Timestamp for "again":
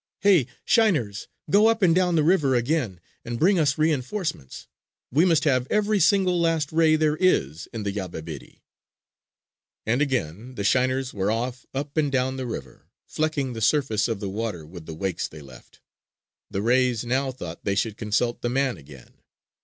2.55-2.99, 10.01-10.55, 18.77-19.13